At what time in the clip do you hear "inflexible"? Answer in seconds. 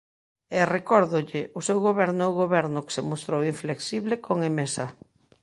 3.53-4.13